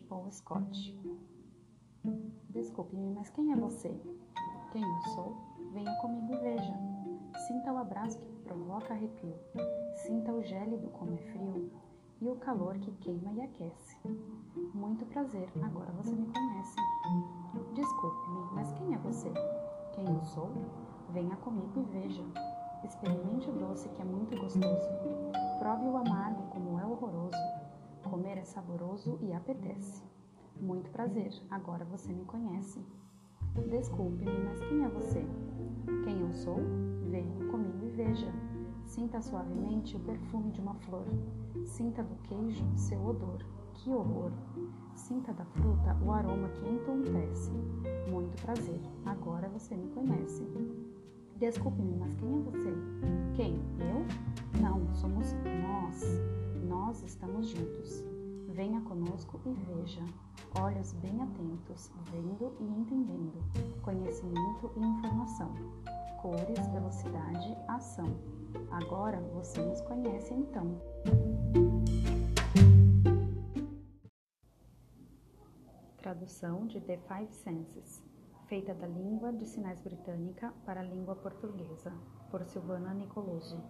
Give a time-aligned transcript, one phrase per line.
[0.00, 0.98] Paul Scott.
[2.50, 3.88] Desculpe-me, mas quem é você?
[4.72, 5.36] Quem eu sou?
[5.72, 6.74] Venha comigo e veja.
[7.46, 9.34] Sinta o abraço que provoca arrepio.
[10.06, 11.70] Sinta o gélido como é frio
[12.20, 13.96] e o calor que queima e aquece.
[14.72, 16.76] Muito prazer, agora você me conhece.
[17.74, 19.30] Desculpe-me, mas quem é você?
[19.94, 20.50] Quem eu sou?
[21.10, 22.24] Venha comigo e veja.
[22.84, 24.88] Experimente o doce que é muito gostoso.
[25.58, 26.85] Prove o amargo como é
[29.36, 30.02] apetece.
[30.60, 32.84] Muito prazer, agora você me conhece.
[33.68, 35.24] Desculpe-me, mas quem é você?
[36.04, 36.58] Quem eu sou?
[37.10, 38.32] Venha comigo e veja.
[38.84, 41.06] Sinta suavemente o perfume de uma flor.
[41.64, 43.44] Sinta do queijo seu odor.
[43.74, 44.32] Que horror!
[44.94, 47.52] Sinta da fruta o aroma que entontece.
[48.10, 50.46] Muito prazer, agora você me conhece.
[51.36, 52.72] Desculpe-me, mas quem é você?
[58.56, 60.02] Venha conosco e veja.
[60.58, 63.34] Olhos bem atentos, vendo e entendendo.
[63.82, 65.52] Conhecimento e informação.
[66.22, 68.06] Cores, velocidade, ação.
[68.70, 70.80] Agora você nos conhece então.
[75.98, 78.02] Tradução de The Five Senses,
[78.46, 81.92] feita da língua de sinais britânica para a língua portuguesa,
[82.30, 83.62] por Silvana Nicoloso.